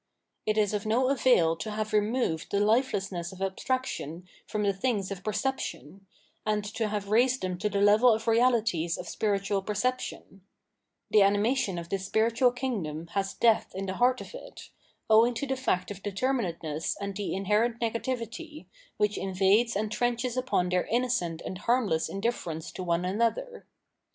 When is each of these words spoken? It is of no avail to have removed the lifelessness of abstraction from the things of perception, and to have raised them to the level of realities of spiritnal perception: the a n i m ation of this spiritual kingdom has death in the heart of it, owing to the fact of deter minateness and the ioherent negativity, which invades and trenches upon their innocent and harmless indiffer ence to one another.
It 0.47 0.57
is 0.57 0.73
of 0.73 0.87
no 0.87 1.09
avail 1.11 1.55
to 1.57 1.69
have 1.69 1.93
removed 1.93 2.49
the 2.49 2.59
lifelessness 2.59 3.31
of 3.31 3.39
abstraction 3.39 4.27
from 4.47 4.63
the 4.63 4.73
things 4.73 5.11
of 5.11 5.23
perception, 5.23 6.07
and 6.43 6.63
to 6.73 6.87
have 6.87 7.09
raised 7.09 7.43
them 7.43 7.55
to 7.59 7.69
the 7.69 7.81
level 7.81 8.11
of 8.11 8.27
realities 8.27 8.97
of 8.97 9.05
spiritnal 9.07 9.63
perception: 9.63 10.41
the 11.11 11.19
a 11.21 11.27
n 11.27 11.35
i 11.35 11.37
m 11.37 11.45
ation 11.45 11.77
of 11.77 11.89
this 11.89 12.03
spiritual 12.07 12.51
kingdom 12.51 13.09
has 13.11 13.35
death 13.35 13.75
in 13.75 13.85
the 13.85 13.93
heart 13.97 14.21
of 14.21 14.33
it, 14.33 14.69
owing 15.07 15.35
to 15.35 15.45
the 15.45 15.55
fact 15.55 15.91
of 15.91 16.01
deter 16.01 16.33
minateness 16.33 16.95
and 16.99 17.15
the 17.15 17.29
ioherent 17.29 17.77
negativity, 17.79 18.65
which 18.97 19.19
invades 19.19 19.75
and 19.75 19.91
trenches 19.91 20.35
upon 20.35 20.69
their 20.69 20.87
innocent 20.87 21.43
and 21.45 21.59
harmless 21.59 22.09
indiffer 22.09 22.53
ence 22.53 22.71
to 22.71 22.81
one 22.81 23.05
another. 23.05 23.67